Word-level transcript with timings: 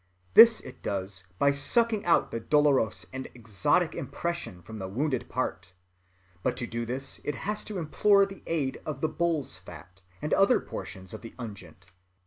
This 0.33 0.61
it 0.61 0.81
does 0.81 1.25
by 1.37 1.51
sucking 1.51 2.03
out 2.05 2.31
the 2.31 2.39
dolorous 2.39 3.05
and 3.13 3.27
exotic 3.35 3.93
impression 3.93 4.63
from 4.63 4.79
the 4.79 4.87
wounded 4.87 5.29
part. 5.29 5.73
But 6.41 6.57
to 6.57 6.65
do 6.65 6.87
this 6.87 7.21
it 7.23 7.35
has 7.35 7.63
to 7.65 7.77
implore 7.77 8.25
the 8.25 8.41
aid 8.47 8.81
of 8.83 9.01
the 9.01 9.07
bull's 9.09 9.57
fat, 9.57 10.01
and 10.19 10.33
other 10.33 10.59
portions 10.59 11.13
of 11.13 11.21
the 11.21 11.35
unguent. 11.37 11.91